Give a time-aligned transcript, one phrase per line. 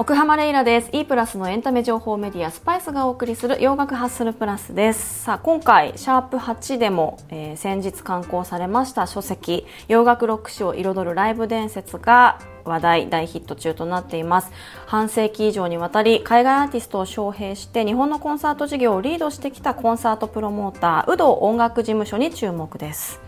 [0.00, 0.90] 奥浜レイラです。
[0.92, 5.24] E プラスのエンタメ情報メディアスパイスがお送りする洋楽ハッスルプラスです。
[5.24, 14.52] さあ今回シャープ8でも、えー先日刊行されました書籍洋楽ロック史を彩るライブ伝説が話題大ヒット中となっています。
[14.86, 23.20] 半世紀以上にわたり海外アーティストを招聘して日本のコンサート事業をリードしてきたコンサートプロモーター有働音楽事務所に注目です。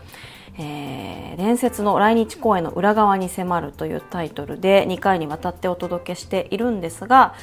[0.57, 7.33] えー伝説の来日公演の裏側に迫るというタイトルで2回にわたってお届けしているんですが、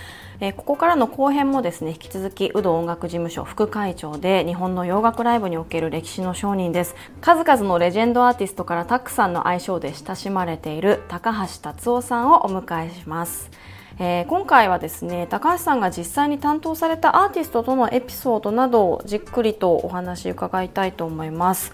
[0.40, 13.50] えーここからの後編もですね引き続き有働音楽事務所副会長で日本の洋楽ライブにおける歴史の商人です数々のレジェンドアーティストからたくさんの愛称で親しまれている高橋達夫さんをお迎えします。
[13.98, 21.72] えー今回はですね高橋さんが実際に担当されたアーティストとのエピソードなどをじっくりとお話伺いたいと思います。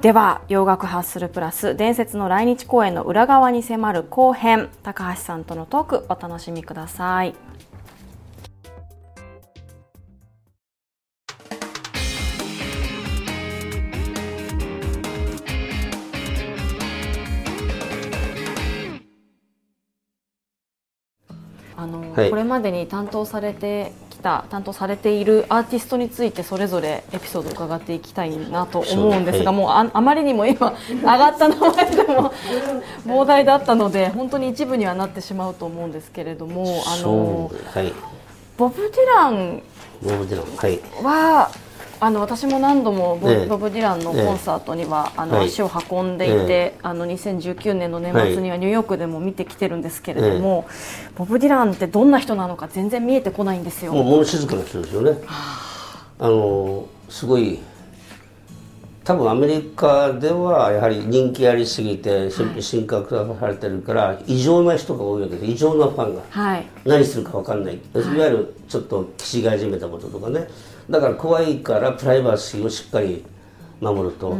[0.00, 7.34] では洋楽ハッスルプラス伝説の来日公演の裏側に迫る後編高橋さんとのトークお楽しみください。
[21.74, 22.30] あの、はい。
[22.30, 32.32] これまでに担当されてきた担当されているアーティストについてそれぞれエピソードを伺っていきたいなと思うんですが、もうああまりにも今 上がった名前でも
[33.06, 37.92] 膨大だったので本当に一部にはなってしまうと思うんですけれどもあのはい。
[38.56, 39.62] ボブ・ディラン
[40.02, 40.80] ボブ・ディランはい。
[41.04, 41.50] は
[42.00, 43.46] あの私も何度もボ,、ええ。
[43.46, 45.46] ボブ・ディランのコンサートには、あのはい。
[45.46, 50.66] 足を運んでいて、えあの2019年の年末にはニューヨークでも見てきてるんですけれども、
[51.16, 53.92] ボブ・ディランってどんな人なのか全然見えてこないんですよ。
[53.92, 55.18] もう物静かな人ですよね。
[55.26, 55.66] あ。
[56.18, 57.60] のすごい
[59.04, 65.46] 多分アメリカではやはり人気ありすぎて神神格化されてるから異常な人が多いわけです。
[65.46, 66.22] 異常なファンが。
[66.28, 66.66] はい。
[66.84, 67.78] 何するか分かんない、い、
[68.18, 70.48] わゆるちょっと気違いじめたこととかね
[70.88, 73.24] だから怖いからプライバシーをしっかり
[73.80, 74.36] 守ると、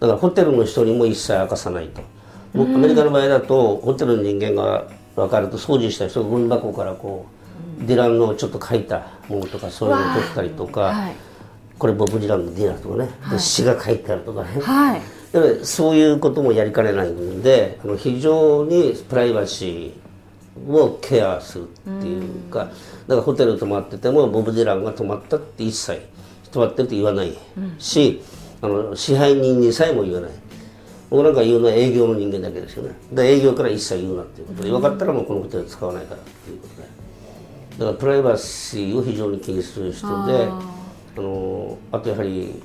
[0.00, 2.02] だからホテルの人にも一切明かさないと、
[2.52, 7.26] もうアメリカの場合だとホテルの人間が分かると掃除した人がゴミ箱からこ
[7.80, 11.14] う、ディランのちょっと書いたものとかそういうのを取ったりとか、はい
[11.78, 15.02] これボブ・ディランのディナーとかね、で詩が書いてあるとかね、はい。
[15.30, 20.07] だからそういうこともやりかねないんであの非常にプライバシー
[20.68, 22.74] をケアするっていうか、だか
[23.16, 26.00] らホテル泊まっててもボブ・ディランが泊まったって一切
[26.50, 27.36] 泊まってるって言わない。
[27.78, 28.22] し、
[28.60, 30.30] あの支配人にさえも言わない。
[31.10, 32.90] 僕なんか言うのは営業の人間だけですよね。
[33.12, 34.62] だから営業から一切言うなっていうこと。
[34.62, 36.88] で分かったらもうこのホテル使わないからっていうことで。
[37.78, 40.48] だからプライバシーを非常に気にする人で
[41.16, 42.60] あのあとやはり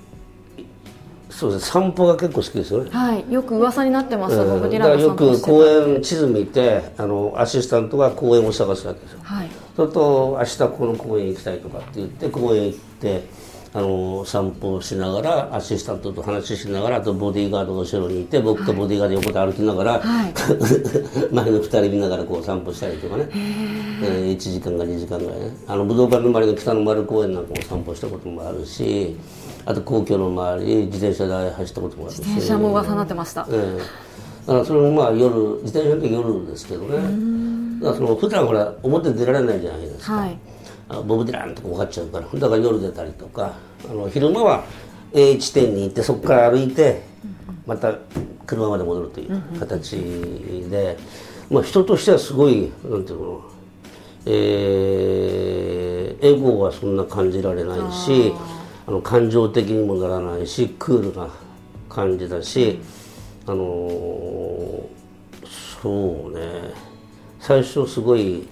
[1.36, 2.84] そうです散歩が結構好きですよ。
[2.84, 3.26] ねはい。
[3.32, 9.20] よく噂になってます、ボブ・ディランが散歩く公園地図見てあのアシスタントが公園を探すわけですよ。
[9.24, 9.50] はい。
[9.76, 13.24] それと明日この公園行きたいとかって言って公園行って
[13.74, 20.34] あの散歩をしながらアシスタントと話ししながらあとボディーガードが後ろにいて僕とボディーガード横で歩きながら、はい。
[21.34, 23.28] 前の2人見ながらこう散歩したりとかね、
[24.04, 25.58] えー1時間か2時間ぐらいね。
[25.68, 29.16] あの武道館の周りの北の丸公園なんかも散歩したこともあるし
[29.66, 32.22] あと皇居の周り自転車で走ったこともあるし。
[32.22, 33.78] 電車も噂になってました、ええ。
[34.47, 37.79] だからそれもまあ夜自転車の時夜ですけどね。
[37.79, 40.38] だからその普段ほら表に出られないじゃないですか、はい。
[40.90, 42.25] あボブ・ディランとか分かっちゃうから。
[42.28, 43.25] だから夜出たりと。
[43.28, 43.53] か
[43.90, 44.63] あの昼間は
[45.13, 47.03] A 地点に行ってそこから歩いて
[47.66, 47.94] また
[48.45, 49.95] 車まで戻るという形
[50.69, 50.97] で、
[51.50, 53.41] まあ、人としてはすごいなんていうの。
[54.25, 55.94] えー
[56.24, 58.34] エゴはそんな感じられないし
[58.86, 61.30] あの感情的にもならないしクールな
[61.90, 62.80] 感じだし、
[63.46, 65.04] あのー
[65.84, 66.74] そうね。
[67.42, 68.48] 最初すごい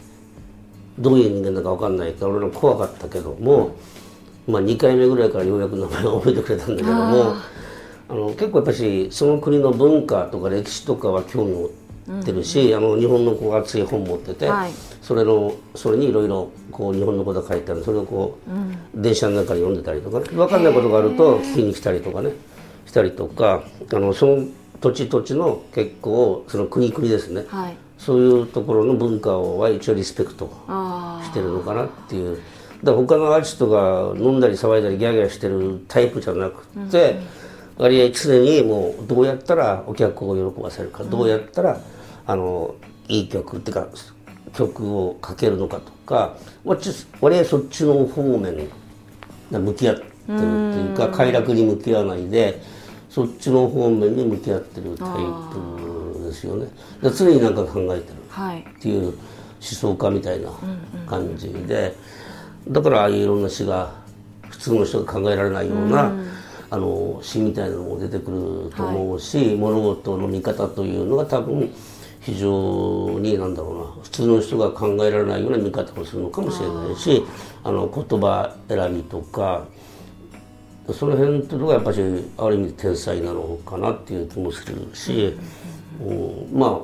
[1.00, 3.74] どういう人間だか分かんないから俺ら怖かったけども、
[4.46, 7.36] まあ、2回目ぐらいからようやく名前を覚えてくれたんだけども
[8.09, 11.81] あの結構やっぱしその国の文化とか歴史とかは興味持って
[12.31, 14.72] るし、あの日本のこう熱い本持ってて、はい。
[15.01, 20.25] それのそれにいろいろこう日本のことが書いてあるそれをこう、電車の中で読んでたりとかね。
[20.25, 22.31] 分かんないことがあると聞きに来たりとかね。
[22.85, 23.63] したりとか
[23.93, 24.46] あのその
[24.81, 27.78] 土地土地の結構その国々ですね、はい。
[27.97, 32.40] そういうところの文化をは一応リスペクトあしてるのかなっていう。
[32.84, 37.19] だ他のアーティストが飲んだり騒いだりギャーギャーしてるタイプじゃなくて、
[37.78, 41.79] 割合常にもうどうやったらお客を喜ばせるか、どうやったら
[42.31, 42.75] あの
[43.07, 43.87] いい曲っていうか
[44.53, 48.67] 曲をかけるのかとか割合割合そっちの方面に
[49.49, 52.61] 向き合ってるっていうか快楽に向き合わないで
[53.09, 55.09] そっちの方面に向き合ってるタイ
[55.53, 56.67] プですよね。
[57.01, 58.16] 常に何か考えてる。
[58.29, 58.61] はい。
[58.61, 59.13] っていう
[59.59, 60.49] 想家みたいな
[61.05, 61.93] 感じで、
[62.69, 63.91] だからああいういろんな詩が
[64.49, 66.09] 普通の人が考えられないような、
[66.69, 71.69] あの詩みたいなのも出てくると思うし、物事の見方というのが多分
[72.22, 77.23] 非常になんだろうな普通の人が考えられないような見方をするのかもしれないし
[77.64, 79.66] あの言葉選びとか
[80.94, 81.97] その辺っていうのがやっぱり
[82.38, 85.35] ある意味天才なのかなっていう気もするし、
[86.03, 86.79] うん、まあ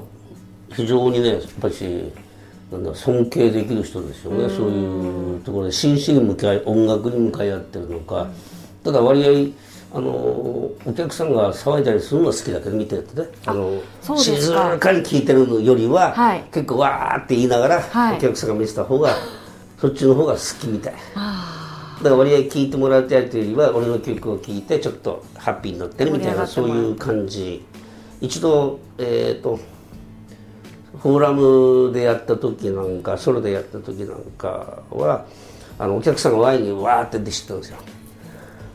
[0.73, 2.13] 非常にねやっぱり
[2.71, 8.27] なんだ尊敬できる人ですよね、そういうところで真摯に向かい音楽に向かい合ってるのか、
[8.83, 9.53] ただ割合
[9.97, 13.27] あのお客さんが騒いだりするのは好きだけど見ててね。
[13.47, 13.81] あの
[14.15, 14.77] 静か。
[14.77, 16.43] かに聞いてるのよりは、はい。
[16.51, 18.17] 結構わーって言いながら、はい。
[18.17, 19.09] お客さんが見せた方が
[19.81, 20.93] そっちの方が好きみたい。
[20.93, 27.65] だから割合聴いてもらうってやるというよりは俺の曲を聴いてちょっとハッピーになってるみたいなそういう感じ。
[28.21, 29.59] 一度えっ、と
[31.01, 35.25] フォーラムでやった時なんかソロでやった時なんかは
[35.79, 37.77] あのお客さんがワインにわーって出してたんですよ。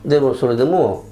[0.05, 1.05] でもそれでも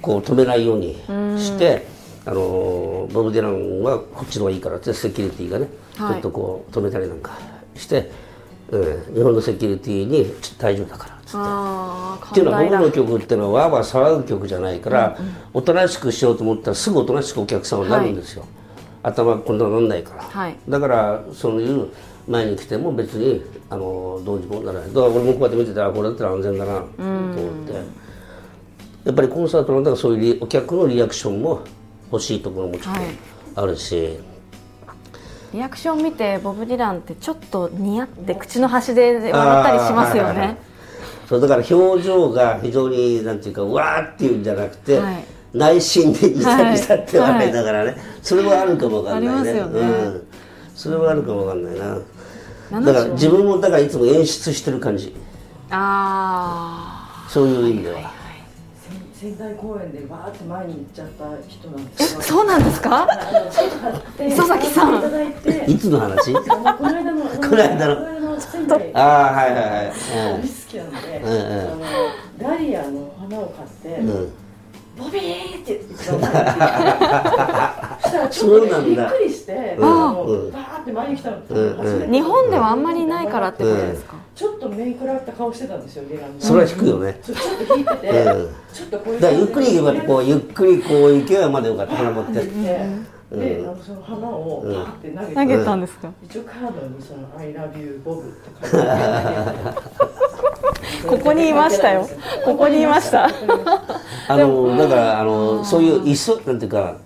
[0.00, 0.94] こう止めないように
[1.38, 1.86] して
[2.24, 6.12] あのボブ・ディランはこっちの方がいいからってセキュリティがね、はい。
[6.14, 7.38] ちょっとこう止めたりなんか
[7.76, 8.10] して、
[8.70, 11.36] うん、日本のセキュリティに大丈夫だからっつって。
[12.30, 15.18] っていうのは僕の曲っていうのはわーわー騒ぐ曲じゃないから、
[15.52, 18.44] おとなしくしようと思ったらすぐおとなしくお客さんになるんですよ、
[19.02, 20.56] 頭こんなのなんないから、はい。
[20.68, 21.88] だからそういう
[22.26, 23.40] 前に来ても別に
[23.70, 24.88] あのどうにもならない。
[24.88, 28.05] だから俺もこうやって見ててあこれだったら安全だなと思って、
[29.06, 31.62] やっぱりコンサートなんだからそういうリお客のリアクションも
[32.12, 33.04] 欲しいところもちょっはい
[33.54, 34.18] とあるし、
[35.54, 40.54] リアクション見てボブ・ディランってちょっと似合って口の端で笑ったりしますよあーはいはいはい。
[40.54, 40.58] ね
[41.28, 45.24] そうだから表情が非常になんていうかわーっていうんじゃなくて、はい。
[45.54, 49.52] 内心でギタギタって笑いながらね、それはあるかもわかんないね。
[49.54, 49.60] ね。
[49.60, 50.26] うん、
[50.74, 51.98] それはあるかもわかんないな。
[52.80, 55.16] だから自分もだからいつも演出してる感じ。
[55.70, 58.12] あそういう意味では、
[59.18, 62.20] 仙台公園でバーって前に行っちゃった人なんです。
[62.20, 63.08] そうなんですか？
[64.20, 65.02] 磯崎さん。
[65.66, 65.78] い。
[65.78, 66.34] つの話？
[66.34, 67.86] この間のこの間
[68.20, 71.38] の仙台ああはいはいはい、大好きなんで、うんうん。
[71.40, 71.80] あの
[72.38, 74.00] ダリアの花を買って、
[74.96, 76.76] ボビーって一番前に行って
[78.00, 82.12] そしたらちょっとそうなんだびっくりして、バーって前に来たの、うん。
[82.12, 86.04] 日本ではあんまりないからってことですか、ちょっと面食らった顔してたんですよ
[86.38, 88.54] それは引くよね、ちょっと引いてて、うん。
[88.72, 92.40] ちょっとこういうだからゆっくり行けばこうゆっくりこう行けばまだよかった花持って。
[92.40, 99.58] って、で、あのその花をパーって投げて、投げたんですか、一応カードにその「I love you ボブ」って書いてある
[101.06, 102.08] ここにいましたよ。
[102.44, 103.28] ここにいました。
[104.28, 106.96] あのだからあのそういういそなんていうか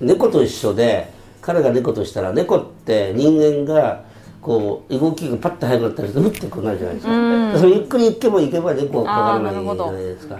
[0.00, 1.10] 猫と一緒で
[1.40, 4.02] 彼が猫としたら猫って人間が
[4.40, 7.58] こう動きがパッと速くなったりするってこうなるじゃないですか。
[7.58, 10.38] それゆっくり行けば行けば猫はかからないじゃないですか。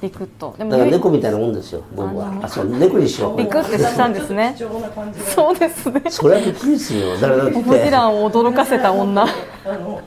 [0.00, 0.54] リクッと。
[0.56, 2.32] でもだから猫みたいなもんですよ僕は。
[2.42, 3.38] あそう猫にしよう。
[3.38, 4.54] リクってしたんですね。
[5.34, 6.02] そうですね。
[6.08, 7.14] それはびっくりするよ。
[7.16, 7.90] だからだって。
[7.90, 9.24] ランを驚かせた女。
[9.24, 9.32] ね
[9.64, 10.00] あの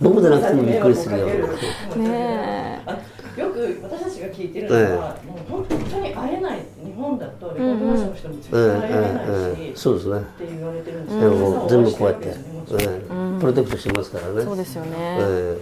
[0.00, 1.28] 僕でなくてもびっくりするよ
[1.98, 2.98] えあ
[3.36, 11.04] よく私たちが聞いてるのは、もう本当に会えない日本だとレコード会社の人も絶うん対会えないし、そうですねって言われてるん。
[11.04, 12.36] ですでけど、も全部こうやって、
[13.40, 14.42] プロテクトしてますからね。
[14.42, 15.60] そうですよね、うん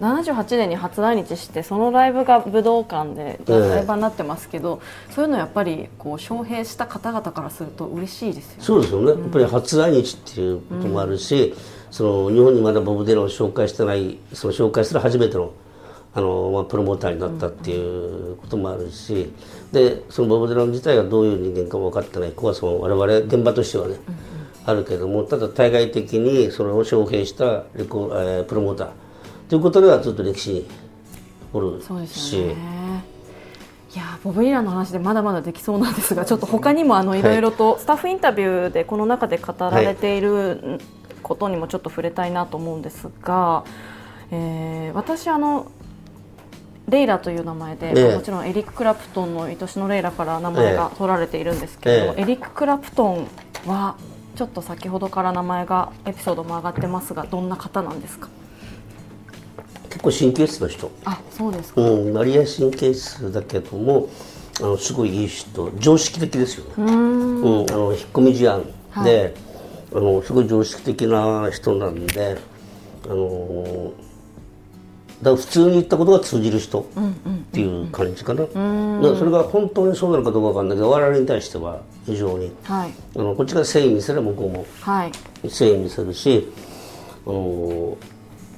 [0.00, 4.80] 78年に初来日してそのライブが武道館でライブになってますけど、
[5.10, 8.64] そういうのやっぱりこう招聘した方々からすると嬉しいですよね。
[8.64, 11.54] そうですよね、やっぱり初来日っていうこともあるし、
[11.90, 15.52] その日本にまだボブ・ディランを紹介してないその紹介する初めての
[16.14, 19.32] あの、まあ、プロモーターになったっていうこともあるし
[19.72, 22.32] でそのボブ・ディラン自体がどういう人間かも分かってない。
[22.32, 23.96] 怖さも我々現場としてはね、
[24.64, 28.88] あるけどもただ対外的にそれを招聘したレコ、えープロモーター
[29.52, 30.66] ということではずっと歴史に
[31.52, 32.40] おるそうですし。
[32.40, 33.04] よね。
[33.94, 40.80] いやーボブ・ディランの話でまだまだできそうなんですがちょっと他にもあのいろいろとスタッフインタビューでこの中で語られている
[41.22, 43.64] ことにもちょっと触れたいなと思うんですが、
[44.30, 45.70] えー私あの
[46.88, 48.14] レイラという名前で、ええ。
[48.16, 52.22] もちろんエリック・クラプトンの愛しのレイラから名前が取られているんですけれどえ。
[52.22, 53.28] エリック・クラプトン
[53.66, 53.96] は
[54.34, 58.30] ちょっと先ほどから名前がエピソードも上がってますがどんな方なんですか？
[60.02, 60.90] 結構神経質な人。
[61.04, 64.08] あそうですか、うん、マリア神経質だけども
[64.60, 67.70] あのすごいいい人常識的ですよね、うん。
[67.70, 69.04] あの引っ込み思案。
[69.04, 69.34] で、
[69.94, 72.36] あのすごい常識的な人なんで
[73.06, 73.92] あの
[75.22, 76.84] だから普通に言ったことが通じる人っ
[77.52, 82.52] ていう感じかな、だからそれが本当にそうなのかどうかわかんないけど我々に対しては非常に。
[82.64, 82.92] はい。
[83.16, 85.12] あのこっちが誠意見せれば向こうもはい。
[85.44, 86.52] 誠意見せるし
[87.24, 87.96] あの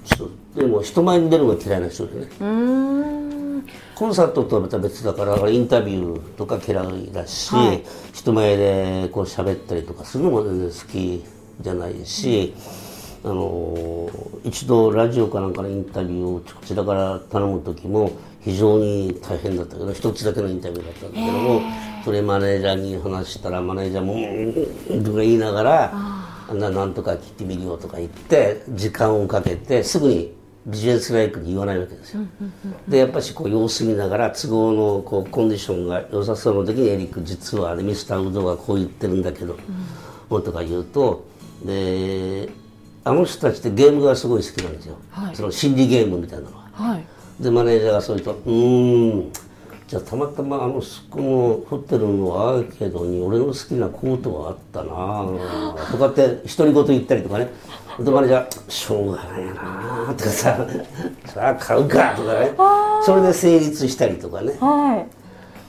[0.05, 2.27] ちょっとでも人前に出るのが嫌いな人でね。
[3.95, 7.83] コンサートとはまた別だからインタビューとか嫌いだし、はい。
[8.13, 11.25] 人前でこう喋ったりとかするのも全然好き
[11.61, 12.55] じゃないし、
[13.25, 14.11] あの
[14.45, 18.11] 一度ラジオかなんかのインタビューをこちらから頼む時も
[18.43, 21.63] 非常に大変だったけど一つだけのインタビューだったんだけども
[22.05, 24.13] それマネージャーに話したらマネージャーも
[24.91, 25.93] 「うん」とか言いながら
[26.53, 30.35] 「ななんとか切ってみるよ」とか言って時間をかけてすぐに
[30.67, 32.23] ビジネスライクに言わないわけですよ。
[32.89, 39.57] でやっぱしこう様子見ながら都合のこうコンディションが良さそうな時にエリック実は、ね、ミスターウドがこう言ってるんだけど、
[40.31, 41.27] もとか言うと
[41.65, 42.49] で
[43.05, 45.37] あの人たちってゲームがすごい好きなんですよ、はい。
[45.37, 46.69] その心理ゲームみたいなのは。
[46.73, 47.05] はい。
[47.41, 49.33] でマネージャーがそう言うと「うーん
[49.95, 54.91] じゃあたまたまあのそこのホテルのアーケードに俺の好きなコートがあったな」
[55.93, 57.49] とかって独り言言ったりとかね。
[58.01, 60.67] でマネージャー「しょうがないな」とかさ
[61.33, 62.51] 「さあ買うか」とかね。
[63.03, 64.57] それで成立したりとかね。
[64.59, 65.07] はい。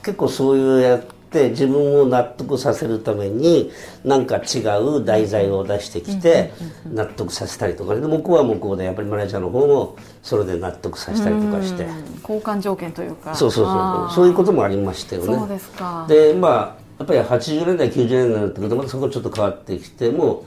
[0.04, 3.72] 結構そういうやって自分を納得させるために
[4.04, 6.54] 何か違う題材を出してきて
[6.86, 8.02] 納得させたりとかね。
[8.02, 11.86] で向こうは向こうでやっぱりマネージャーの方もそれで納得させたりとかして。
[12.22, 13.36] 交換条件というか。
[13.36, 13.72] そうそうそ
[14.12, 14.28] うそう。
[14.28, 15.36] いうこともありましたよね。
[15.36, 16.06] そうですか。
[16.08, 20.46] でまあやっぱり80年代90年代になってくるとまたそこちょっと変わってきても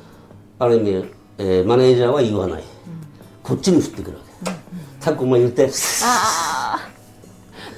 [0.58, 1.04] ある意味、
[1.38, 2.64] えーマネージャーは言わない、
[3.42, 4.52] こっちに振ってくるわけ、
[4.98, 5.70] タコも言って。
[6.02, 6.67] ああ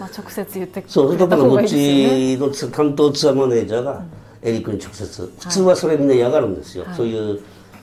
[0.01, 2.55] まあ直接言ってくそうだからこっれた方がいいですよね。
[2.57, 4.03] ちの担当ツアーマネージャーが
[4.43, 7.41] エリックに直接、普通はそれみんな嫌がるんですよ、そういう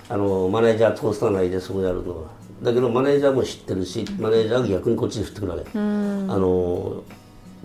[0.09, 2.29] あのマネージャー通さないでそうやるのは。
[2.63, 7.03] だけどマネージャーも知ってるし、マネージャーが逆にこっちに振ってくるわけ、あの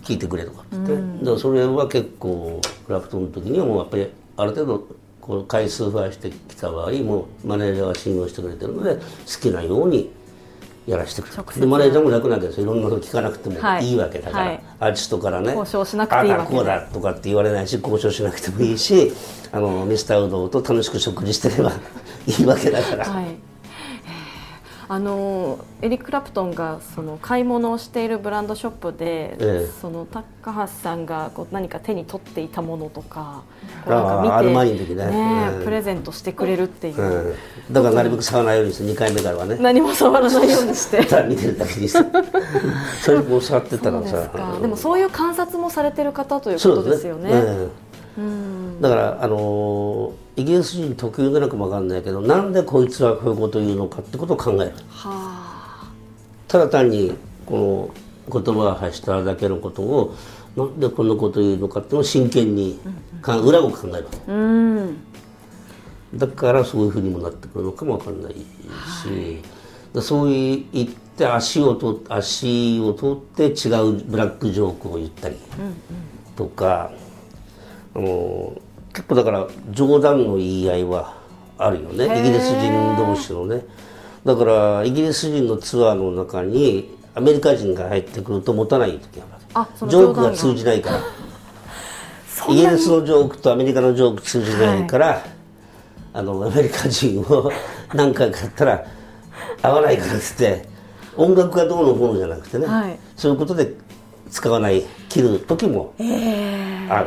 [0.02, 4.06] 聞いてくれとかって言って、だからそれは結構クラフトの時にはもうやっぱり
[4.36, 4.86] ある程度
[5.22, 9.02] こう回数増やしてきた場合もうマネージャーが信用してくれてるので好
[9.40, 10.10] きなように
[10.86, 11.36] やらせてくれ。
[11.36, 13.88] るでマネージャーも楽なわけですよいろんなこと聞かなくてもはい。
[13.88, 14.62] いいわけだから、はい。
[14.80, 15.48] アーティストからね。
[15.48, 19.12] 交渉しなくていいわけでああこうだとかって言われないし交渉しなくてもいいし
[19.52, 21.72] あのミスターウドと楽しく食事してれば
[22.26, 23.51] いいわけだから、はい。
[24.92, 29.66] えーあのエリック・クラプトンがその買い物をしているブランドショップで、ええ。
[29.80, 33.42] その高橋さんがこう何か手に取っていたものとか
[33.86, 35.04] こうなんかアルマーニの時ね。
[35.56, 35.64] うん。
[35.64, 39.56] プレゼントしてくれるっていう、うん、だからなるべく触らないようにして2回目からはね。
[39.58, 41.02] 何も触らないようにして。
[41.08, 41.98] ただ見てるだけにして。
[43.00, 44.28] それも触ってたらさ。
[44.28, 44.58] か。
[44.60, 47.30] でもそういう観察もされてる方ということですよね
[48.80, 54.72] だから、あのーイギリス人特有でなくも分かんないけどなんでこいつはこういうことを言うのかってことを考える。
[54.88, 55.90] は
[56.48, 57.14] ただ単に
[57.44, 57.92] こ
[58.26, 60.14] の言葉を発しただけのことを
[60.56, 62.80] なんでこんなことを言うのかっていうのを真剣に
[63.20, 64.06] か裏を考える。
[64.26, 64.96] うん。
[66.14, 68.38] だからそういうふうにもなってくるのかもわかんないし、
[69.92, 75.36] だそう言って足をと足を通って違うブラックジョークを言ったり
[76.36, 76.98] とか、あの
[77.94, 81.14] 結構だから冗談の言い合いは
[81.58, 82.20] あるよね。
[82.20, 83.64] イギリス人同士のね。
[84.24, 91.00] だからイギリス人のツアーの中にアメリカ人が入ってくると持たない時があるジョークが通じないから。
[92.48, 95.22] イギリスのジョークとアメリカのジョーク通じないから、
[96.12, 97.52] あのアメリカ人を
[97.94, 98.84] 何回かやったら
[99.62, 100.66] 合わないからっつって
[101.16, 102.98] 音楽がどうのこうのじゃなくてね、はい。
[103.16, 103.74] そういうことで
[104.30, 106.02] 使わない切る時もあ
[107.00, 107.06] る、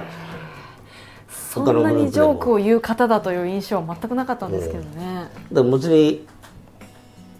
[1.56, 6.28] そんなにジョークを言う方だという印象は全くなかったんですけどね、だから別に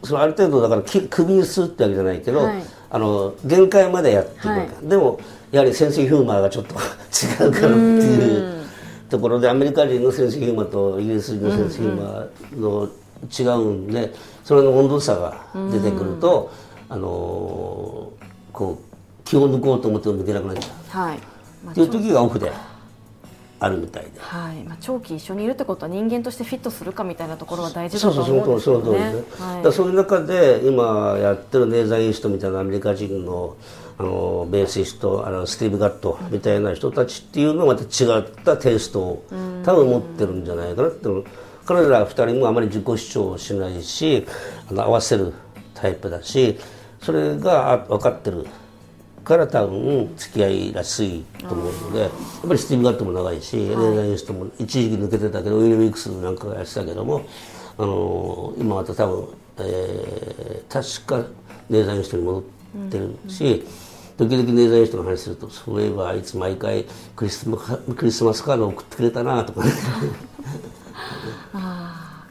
[0.04, 2.64] そのある程度だからき首にするってわけじゃないけど、はい。
[2.90, 5.20] あの限界までやってはでも
[5.52, 6.76] やはりセンスヒューマーがちょっと
[7.44, 8.64] 違うからっていう
[9.10, 12.90] ところでアメリカ人のセンスヒューマーとイギリス人のセンスヒューマーの
[13.38, 14.14] 違うんで
[14.46, 15.36] それの温度差が
[15.72, 16.52] 出てくると、
[16.88, 18.12] あの
[18.54, 21.02] こう気を抜こうと思っても抜けなくなっちゃう。
[21.08, 21.18] はい、
[21.66, 22.52] まあっていう時がオフで
[23.66, 24.12] あるみたいで。
[24.20, 28.84] はいまあ、長期一緒にいるってことは人間としてフィットするかみたいなところは大事そうだと思うんですよね。
[28.84, 33.58] その通りですね、だからそういう中で今やってるネーザーイーストみたいなアメリカ人の
[33.98, 39.26] あのベーシストあのスティーブ・ガットみたいな人たちっていうのはまた違ったテイストを
[39.64, 41.08] 多分持ってるんじゃないかなって
[41.66, 44.28] 彼ら二人もあまり自己主張をしないし
[44.70, 45.34] あの合わせる
[45.74, 46.60] タイプだし
[47.02, 48.46] それがあ分かってる
[49.26, 52.12] から多分付き合いやすいと思うのでやっ
[52.48, 57.26] ぱりスティーブ・ガットも長いし、エレナ・イーストも一時期抜けてたけどウィル・ウィックスなんかがやってたけども
[57.78, 59.28] あの今また多分、
[59.60, 61.30] えー確か
[61.70, 62.44] ネーザーイーストに戻っ
[62.90, 63.66] てるし、
[64.18, 67.58] 時々ネーザーイーストの話するとそういえばあいつ毎回クリスマ
[68.34, 69.72] スカード送ってくれたなとかね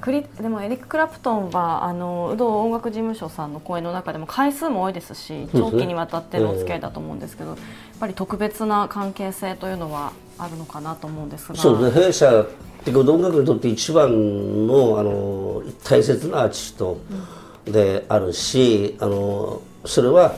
[0.04, 7.58] クリでもエリック・クラプトンはあの有働音楽事務所さんの公演の中でも回数も多いですし長期にわたってのお付き合いだと思うんですけど、やっ
[7.98, 11.56] ぱり特別な関係性というのはあるのかなと思うんですが。
[11.56, 12.46] そうですね弊社っ
[12.84, 16.98] て音楽にとって一番のあの大切なアーティスト
[17.64, 20.36] であるし、あのそれは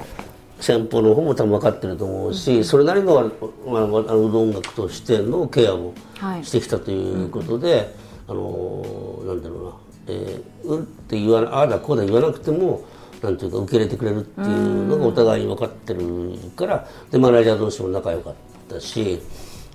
[0.60, 3.32] 先方の方も多分分かってると思うし、それなりの、
[3.66, 6.44] まあ、あの音楽としてのケアをはい。
[6.44, 9.72] してきたということで、あのなんだろうな、
[10.08, 12.84] えーうんって言わああだこうだ言わなくても
[13.22, 16.02] なんていうか受け入れてくれるっていうのがお互いに分かってる
[16.56, 18.34] からでマネージャー同士も仲良かっ
[18.68, 19.20] たし。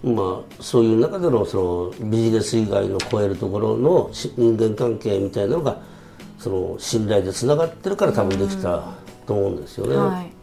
[0.03, 5.79] まあ、そういう中でのそのビジネス以外の超えるところの人間関係みたいなのが
[6.39, 8.83] その信頼でつながってるから多分できた
[9.27, 9.95] と思うんですよね。
[9.95, 10.33] はい、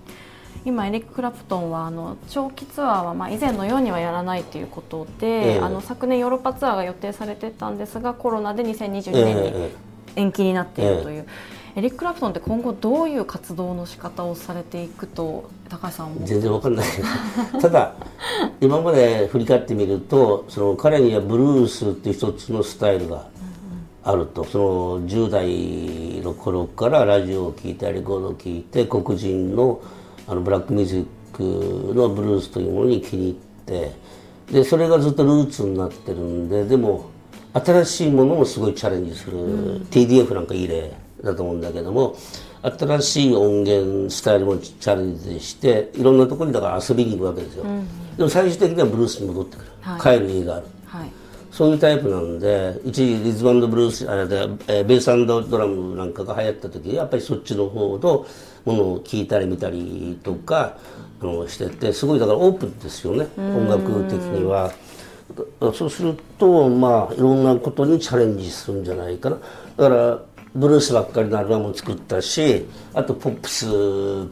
[0.68, 9.70] 今エリック・クラプトンはあの長期ツアーはまあ以前のようにはやらないということで、ええあの昨年ヨーロッパツアーが予定されてたんですがコロナで2022ええ年にえ
[10.16, 11.26] 延期になっているという、
[11.76, 16.86] エリック・クラプトンって今後どういう活動の仕方をされていくと高橋さん全然わかんない。
[17.60, 17.94] ただ
[18.60, 23.26] 今まで振り返ってみるとその彼にはブルースっていう一つのスタイルが
[24.02, 24.44] あると。
[24.44, 29.80] その10代の頃からラジオを聴いてレコードを聴いて黒人の
[30.28, 33.34] あのブラックミュージックのブルースというものに気に入っ
[33.66, 33.92] て
[34.52, 37.10] でそれがずっとルーツになってるんででも
[37.54, 39.38] 新しいものもすごいチャレンジする、
[39.86, 40.92] TDF なんかいい例
[41.24, 42.16] だと思うんだけども
[42.62, 47.64] 新しい音源スタイルもチャレンジしていろんなところにだから遊びに行くわけですよ、
[48.16, 50.18] でも最終的にはブルースに戻ってくる、はい。
[50.18, 50.66] 帰る家がある。
[50.86, 51.10] はい。
[51.50, 54.36] そういうタイプなんで一時リズムブルースあれで、
[54.68, 55.06] えーベース
[55.50, 58.26] ドラムなんかが流行った時やっぱりそっちの方の
[58.64, 60.78] ものを聞いたり見たりとか
[61.20, 64.72] あのしててすごいだからオープンですよね音楽的には。
[65.60, 69.36] そうするとまあいろんなことにチャレンジするんじゃないかな。
[69.76, 70.18] だから
[70.54, 73.70] ブルースばっかりのアルバムを作ったしあとポップスっ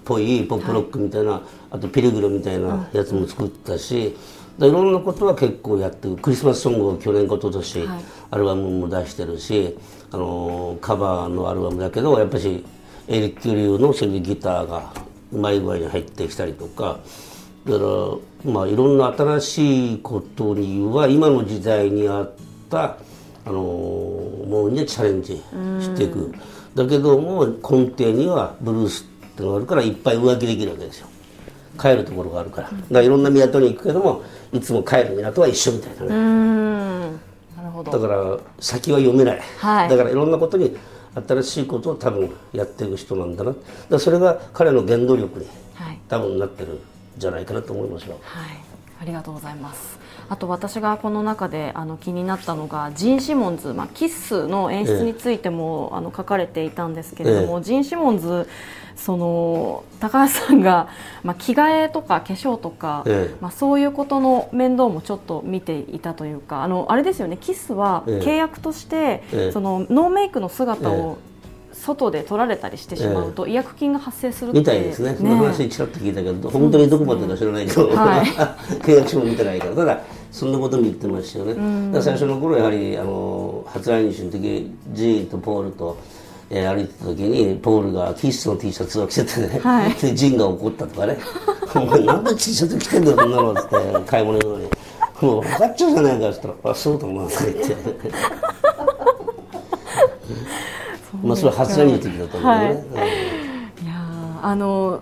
[0.04, 4.16] ぽいポップロックみたいな、あとピルグルみたいなやつも作ったし、
[4.59, 6.16] でいろんなことは結構やってる。
[6.16, 7.88] クリスマスソングを去年一昨年、
[8.31, 9.77] アルバムも出してるし
[10.11, 12.64] あのカバーのアルバムだけどやっぱし
[13.09, 14.92] エリック流のそういうギターが
[15.33, 16.99] うまい具合に入ってきたりとか。
[17.66, 17.85] だか
[18.45, 22.33] らまあいろんな新しいことには今の時代にあっ
[22.71, 22.97] た
[23.45, 25.37] あのものにチャレンジ
[25.81, 26.33] していく。
[26.75, 31.09] だけども根底にはブルースってのがあるからいっぱい浮気できるわけですよ。
[31.81, 32.71] 帰るところがあるから。
[32.71, 36.07] だからいろんな港に行くけどもいつも帰る港は一緒みたいなね。
[36.07, 37.01] うーん。
[37.57, 37.92] なるほど。
[37.92, 39.88] だから先は読めない、はい。
[39.88, 40.77] だからいろんなことに
[41.26, 43.55] 新しいことを多分やっていく人なんだな。
[43.88, 45.98] だそれが彼の原動力にはい。
[46.09, 46.79] 多分なってるん
[47.16, 48.18] じゃないかなと思いますよ。
[48.22, 48.48] はい、
[49.00, 49.98] ありがとうございます。
[50.29, 58.49] あと私がこの中であの気になったのがジン・シモンズ、まあ、キッスの演出についても、あの書かれていたんですけれども、ジン・シモンズ
[58.97, 60.89] その高橋さんが、
[61.23, 63.37] まあ、着替えとか化粧とか、ええ。
[63.41, 68.27] まあ、そういうことの面倒もちょっと見ていたというかあのあれですよねキッスはええ。
[68.27, 69.53] 契約として、ええ。
[69.53, 71.19] そのノーメイクの姿を
[71.73, 75.15] 外で撮られたりしてしまうと、違約金が発生するみたいですね。
[75.15, 78.27] その話ちらっと聞いたけど、本当にどこまでか知らないけど、はい。
[78.83, 79.75] 契約書も見てないから。
[79.75, 80.01] ただ
[80.33, 85.97] そんなことも言ってましたよね、だから最初の頃やはりあの初来日の時ジーンとポールと、
[86.51, 89.95] えー歩いてた時にポールがキッスの T シャツを着ててね、はい。
[89.95, 91.19] でジンが怒ったとかね
[91.75, 93.61] 「お前なんで T シャツ着てんだよそんなの」って
[94.07, 94.69] 買い物のに
[95.21, 97.77] 「もう分かっちゃうじゃないか」っつったら「あそうだな」とか言って。
[101.25, 102.73] まあそれは初来日の時だと思うね、はい。
[102.73, 105.01] うんいやーあの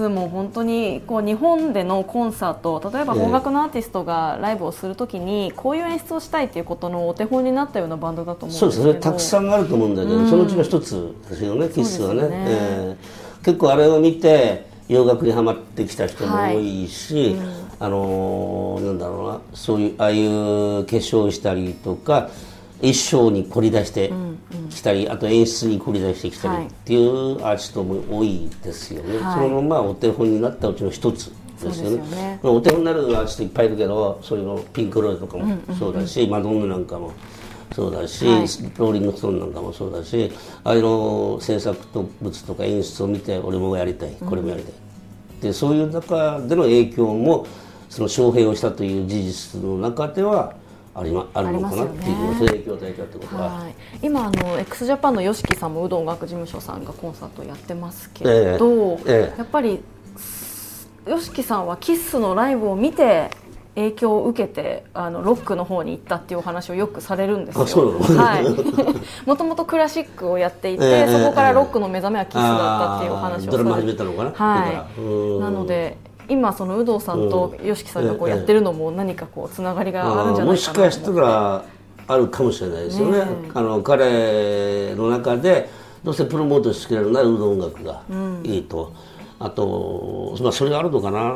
[0.00, 3.20] スも本当にこう日本でのコンサート例えばええ。
[3.20, 12.22] 邦楽のアーティストがライブをするときにこういう演出をしたいということのお手本になったようなバンドだと思うんそうですね、たくさんあると思うんだけど、そのうちの一つですよね、キッスはね。
[12.22, 12.28] ね。
[12.32, 17.36] えー結構あれを見て、洋楽にはまってきた人も多いし、
[17.78, 20.28] あのーなんだろうな、そういう、ああいう
[20.84, 22.28] 化粧をしたりとか、
[22.80, 24.12] 衣装に凝り出して
[24.70, 26.62] きたり、あと演出に凝り出してきたはい。
[26.64, 29.34] りっていうアーティストも多いですよね、はい。
[29.34, 31.96] そのままお手本になったうちの一つですよね。
[32.10, 32.40] ね。
[32.42, 37.12] お手本になるアーティストいっぱいいるけどそういうのピンク・ロイドとかもそうだし、マドンナなんかも
[37.74, 38.36] そうだし、はい。
[38.78, 40.32] ローリング・ストーンなんかもそうだし
[40.64, 41.78] ああいうの制作
[42.20, 44.72] 物とか演出を見て俺もやりたいこれもやりたい、
[45.42, 47.46] でそういう中での影響も
[47.88, 50.54] その招聘をしたという事実の中では
[50.94, 51.84] あり,、ま、あるのかな？
[51.84, 52.34] っていうね。
[52.38, 58.34] そういう影響を与えたってことは、はい、今あの x ジャパンの YOSHIKI さんも有働音楽事務所さんがコンサートやってますけど、え
[59.06, 59.38] えええ。
[59.38, 59.80] やっぱり
[61.06, 63.30] YOSHIKI さんはキッスのライブを見て
[63.76, 67.64] 影響を受けてあのロックの方に行ったっていうお話をよくされるんですよ。
[68.18, 68.44] はい。
[69.26, 72.46] もともとクラシックをやっていて、ええそこからロックの目覚めはキスだっ
[72.80, 74.30] たっていうお話をされドラマ始めたのかな？
[74.32, 75.38] はうーい。
[75.38, 75.40] ん。
[75.40, 75.96] なので
[76.30, 81.64] 今その有働さんと YOSHIKI さんがこうやってるのも何かこうつながりがあるんじゃないかなもしかしたら
[82.06, 83.18] あるかもしれないですよね。
[83.18, 85.68] ねあの彼の中で
[86.02, 88.02] どうせプロモートしてくれるならウド音楽が
[88.42, 88.92] いいと、
[89.38, 91.34] あと、まあ、それがあるのかな、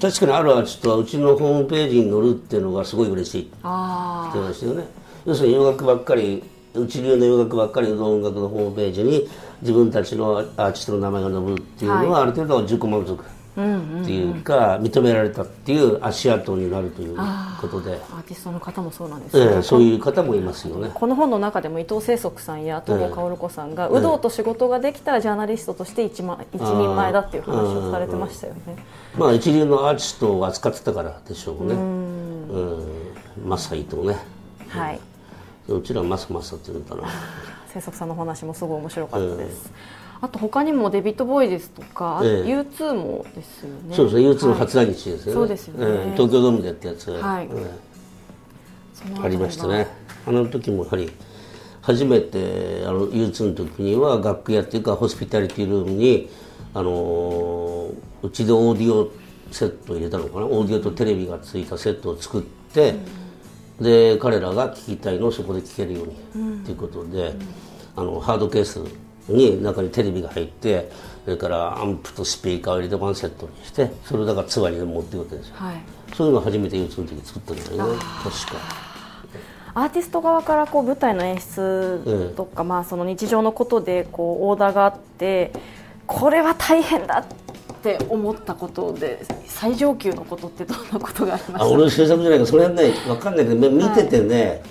[0.00, 4.84] 確かにあるアーティストはうちのホームページに載るっていうのがすごい嬉しいってあ言ってましたよね。
[5.26, 6.42] 要するに洋楽ばっかり
[6.76, 9.28] 一流の洋楽ばっかりの音楽のホームページに
[9.62, 13.24] 自分たちのアーティストの名前が載るっていうのはある程度自己満足
[13.58, 17.16] っていうか認められたっていう足跡になるという
[17.60, 20.90] ことで、あアーティストの方もそうなんですね、ええそういう方もいますよね。
[20.94, 28.60] この本の中でも伊藤清則さんや東郷薫子さんが、有働と仕事ができたらジャーナリストとして一ま一人前だっていう話をされてましたよね。
[29.16, 31.74] まあ一流のアーティストを扱ってたからでしょうね。
[31.74, 32.86] うん、
[33.44, 34.16] マサイとね。
[34.68, 35.00] はい。
[35.68, 37.02] うちらはマサマサって言うんだな。
[37.70, 39.70] 清則さんのお話もすごい面白かったです。
[40.20, 42.50] あと他にもデビッド・ボーイですとか、ええ。
[42.50, 43.94] U2 もですよね。
[43.94, 44.60] そうですね、憂鬱のはい。
[44.60, 45.32] 初来日ですよね。
[45.32, 45.86] そうですよね。
[45.86, 46.12] ええ。
[46.16, 47.10] 東京ドームでやったやつ。
[47.10, 47.48] はい。
[47.52, 47.70] え
[48.94, 49.22] その辺りは。
[49.22, 49.86] えありましたね。
[50.26, 51.10] あの時もやはり、
[51.82, 56.28] 初めてあの U2 の時には楽屋っていうかホスピタリティルームに、
[56.74, 59.12] あのーうちでオーディオ
[59.52, 60.46] セットを入れたのかな。
[60.46, 62.96] オーディオとテレビがついたセットを作って、
[63.80, 67.34] で彼らが聞きたいのをそこで聞けるようにということで、
[67.94, 68.80] あのハードケース
[69.28, 70.90] に中にテレビが入って
[71.24, 75.54] それからアンプとスピーカーを入れてワンセットにしてそれをだからツアーに持っていくわけですよ。
[75.56, 75.76] はい。
[76.14, 77.98] そういうのを初めて U2 の時作ったんだよね。
[78.22, 78.88] 確か。
[79.74, 85.52] アーティスト側からこう舞台の演出とか、まあ、その日常のことでこうオーダーがあって
[86.06, 92.46] これは大変だって思ったことで最上級のことってどんなことがありましたあ俺の制作じゃないから。
[92.46, 94.62] それはね分かんないけど見ててね、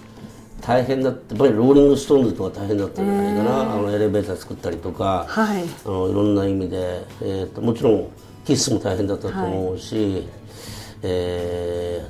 [0.68, 5.64] 大変だってやっぱりローリング・ストーンズとか大変だったんじゃないかな、あのエレベーター作ったりとか、はい。
[5.64, 8.10] あのいろんな意味で、えーともちろん
[8.44, 10.28] キスも大変だったと思うし、
[11.04, 12.06] え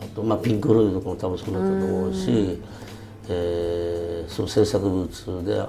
[0.00, 2.60] ーあと、まあ、ピンク・フロイドとかも多分そうだったと思うし、
[3.30, 5.64] えーそう制作ブーツで、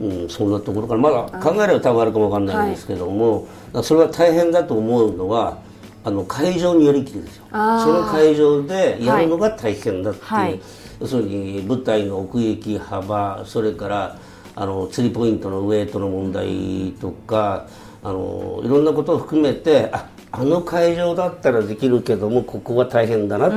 [0.00, 5.58] うん、そんなところからまだ考えれば多分あるかもわかんないんですけども、だからそれは大変だと思うのは
[6.08, 7.44] あの会場によりきりですよ。
[7.50, 7.56] そ
[7.92, 10.60] の会場でやるのが大変だっていう、はい。
[11.00, 14.18] 要するに舞台の奥行き幅それから
[14.56, 17.68] あの釣りポイントのウエイトの問題とか
[18.02, 23.50] あのいろんなことを含めてああの会場だったらできるけどもここは大変だなっ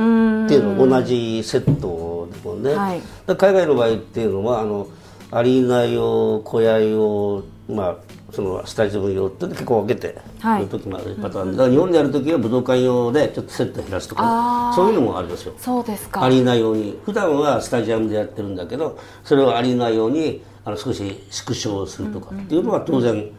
[0.48, 3.00] ていうの同じセットでもね、はい。
[3.26, 4.88] 海外の場合っていうのはあの
[5.30, 7.96] アリーナ用小屋用まあ
[8.32, 11.52] そのスタジオ用って結構分けてる時もあるパターン。
[11.52, 16.24] で、だから日本でやる時は武道館用でちょっとセット減らすとか、そういうのもありますよそうですか。
[16.24, 16.98] アリーナ用に。
[17.04, 23.30] 普段はスタジアムでやってるんだけどそれをアリーナ用にあの少し縮小するとかっていうのは当然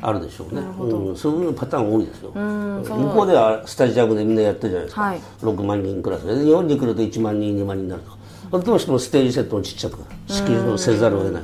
[0.00, 2.30] あるでしょうね、うん、そういうパターン多いですよ。
[2.30, 5.20] 向こうではスタジアムでみんなやってるじゃないですか、はい。
[5.42, 6.44] 6万人クラスで。
[6.44, 8.02] 日本に来ると1万人2万人になる
[8.50, 8.58] と。
[8.60, 11.42] どうしてもステージセットをちっちゃく式をせざるを得ない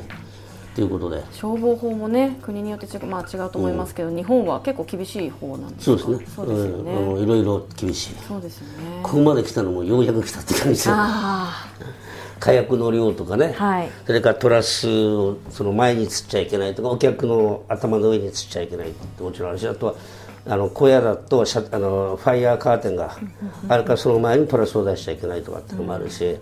[0.74, 1.22] ということで。
[1.32, 6.02] 消防法もね国によって違う,、まあ、違うと思いますけど、日本は結構厳しい方なんですか？
[6.02, 6.34] そうですね。
[6.34, 7.22] そうですよね、うん。
[7.22, 8.14] いろいろ厳しい。
[8.26, 9.00] そうですよね。
[9.02, 10.88] ここまで来たのもようやく来たって感じ
[12.40, 13.90] 火薬の量とかね、はい。
[14.04, 19.94] それからトラスをその前に吊っちゃいけないとかお客の頭の上に吊っちゃいけないってもちろんあるしあとは
[20.48, 23.16] あの小屋だとシャあのファイヤーカーテンが
[23.68, 26.36] あるからその前にトラスを出しちゃいけないとかっていうのもあるし、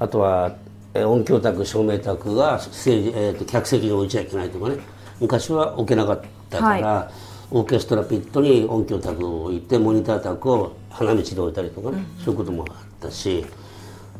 [0.00, 0.67] あとはえ
[1.04, 4.76] 音響卓照明卓がステージ、えーと客席に置いちゃいけないとかね。
[5.20, 7.10] 昔は置けなかったから、は
[7.50, 13.44] オーケストラピットに音響卓を置いてモニター卓を花道に置いたりとかね、そういうこともあったし。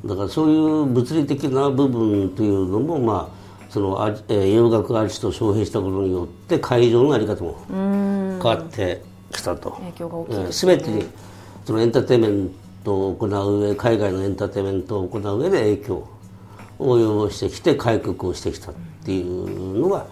[0.04, 3.38] だからそういう物理的な部分というのもまあ
[3.68, 9.72] そのあ、えー洋楽アートを招聘したことによって会場の在り方も変わってきたと。
[9.72, 11.04] 影響が大きいですすべ、てに
[11.64, 12.50] そのエンターテインメン
[12.84, 16.08] トを行う上海外のエンターテインメントを行う上で影響
[16.78, 20.06] を及ぼしてきて改革をしてきたっていうのが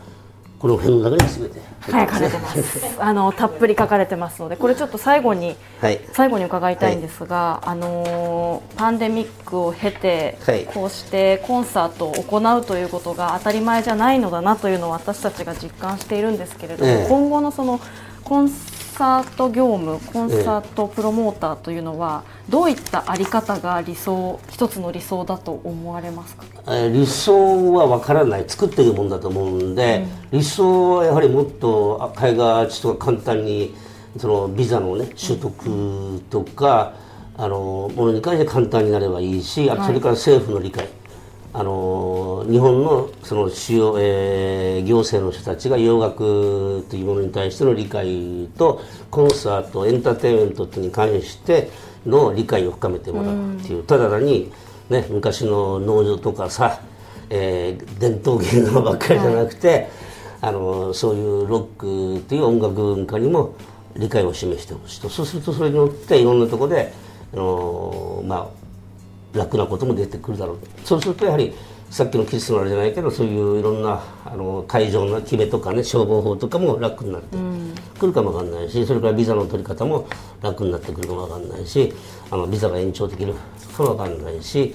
[0.59, 1.61] この辺の中に全て。
[1.87, 3.01] 書かれてます。
[3.01, 6.01] あのたっぷり書かれてますのでこれちょっと最後にはい。
[6.13, 10.65] 最後に伺いたいんですが、あのーパンデミックを経て、はい。
[10.67, 17.07] こうしてコンサートを行うということが当たり前じゃないのだなというのを私たちが実感しているんですけれども、ええ。
[17.09, 17.81] 今後のその
[18.25, 26.45] コンサート業務コンサートプロモーターというのは、どういったあり方が理想一つの理想だと思われますか？
[26.69, 33.75] えー理想は分からない作っているもんだと思うんで、理想はやはりもっとあ海外アーティストが簡単に、
[34.19, 36.95] そのビザのね取得とか、
[37.37, 40.89] あのものに関して簡単になればいいしそれから政府の理解、
[41.59, 51.71] あの日本のその主要、えー、行政の人たちが洋楽というものに対しての理解とコンサートエンターテインメントに関して
[52.05, 54.53] の理解を深めてもらうっていう、ただ単に、
[54.91, 56.79] ね、昔の農場とかさ、
[57.31, 59.89] えー、伝統芸能ばっかりじゃなくて、はい、
[60.43, 63.55] あのそういうロックという音楽文化にも
[63.97, 65.09] 理解を示してほしいと。
[65.09, 66.93] そうするとそれによっていろんなところで、
[67.33, 68.66] あのまあ
[69.37, 70.59] 楽なことも出てくるだろう。
[70.85, 71.55] そうするとやはり
[71.91, 77.37] さっきのキスのあれじゃないけどそういういろんなあの会場の決めとかね消防法とかも楽になって
[77.99, 80.09] くるかもわかんないしそれからビザの取り方も
[80.43, 81.93] 楽になってくるかもわかんないし
[82.31, 83.35] あのビザが延長できる
[83.77, 84.75] かもわかんないし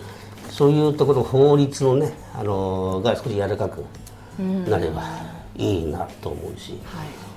[0.49, 3.83] そういうところの法律のねあのが少し柔らかく
[4.69, 5.03] なれば
[5.55, 6.79] いいなと思うし、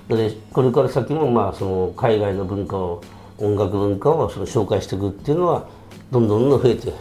[0.08, 3.02] はい、でこれから先もまあその海外の文化を
[3.38, 5.68] 音楽文化をその紹介していくっていうのは
[6.12, 6.92] どんどんどんどん増えて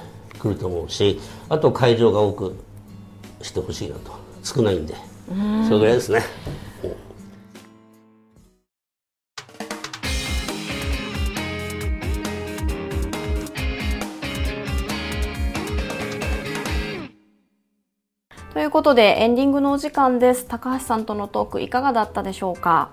[0.44, 2.56] くると思うしあと会場が多く
[3.42, 4.12] してほしいなと。
[4.44, 4.96] 少ないんで。
[5.68, 6.22] それぐらいですね。
[18.54, 20.46] ということでエンディングのお時間です。
[20.46, 22.92] 高橋さんとのトークいかがだったでしょうか、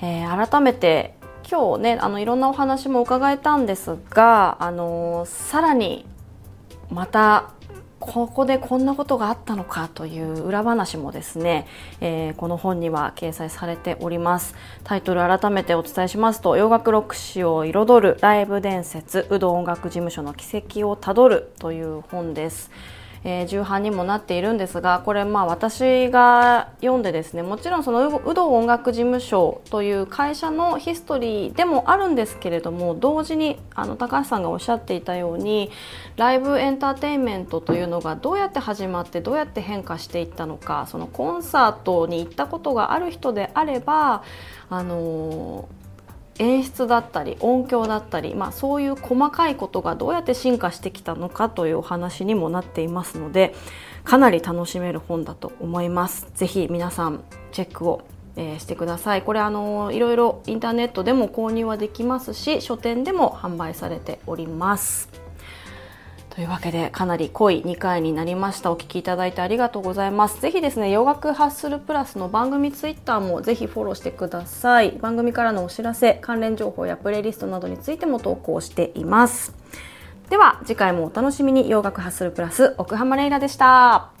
[0.00, 1.14] えー、改めて
[1.50, 6.06] 今日ねあのいろんなお話も伺えたんですがあのさらに
[6.90, 7.50] また
[7.98, 11.66] ここでこんなことがあったのかという裏話もですね、
[12.00, 14.54] えー、この本には掲載されております。
[14.84, 22.70] タイトル改めてお伝えしますと洋楽ロック史を彩るライブ伝説有働音楽事務所の軌跡をたどるという本です。
[23.24, 35.70] えー、重版にもなっているんですがこれまあ私が読んでですねもちろんその有働音楽事務所という会社のヒストリーでもあるんですけれども同時にあの高橋さんがおっしゃっていたように
[36.16, 44.22] ライブエンターテインメントというのがどうやって始まってどうやって変化していったのかそのコンサートに行ったことがある人であれば
[44.68, 45.68] あの
[46.38, 53.54] 演出だったり音響だったり、まあ、そういう細かいことがどうやって進化してきたのかというお話にもなっていますので
[54.04, 56.28] かなり楽しめる本だと思います。
[56.34, 58.02] ぜひ皆さんチェックを
[58.36, 65.25] えー、してくださいこれあのいろいろインターネットでも購入はできますし書店でも販売されております
[66.36, 68.70] というわけでかなり濃い2回になりました。
[68.70, 70.38] お聞きいただいてありがとうございます。
[70.42, 74.90] ぜひですね洋楽ハッスルプラスの番組ツイッターもぜひフォローしてください。
[75.00, 79.54] 番組からのお知らせ関連情報やプレイリストなどについても投稿しています。
[80.28, 81.70] では次回もお楽しみに。
[81.70, 84.15] 洋楽ハッスルプラス奥浜レイラでした。